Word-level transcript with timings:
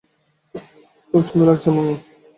খুব 1.09 1.21
সুন্দর 1.27 1.47
লাগছে 1.49 1.67
আপনাকে। 1.69 1.95